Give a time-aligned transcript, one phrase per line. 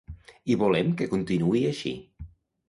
[0.53, 1.93] I volem que continuï així.